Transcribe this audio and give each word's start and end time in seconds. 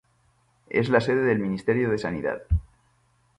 Es 0.67 0.89
la 0.89 0.99
sede 0.99 1.21
del 1.25 1.37
Ministerio 1.37 1.91
de 1.91 1.99
Sanidad. 1.99 2.41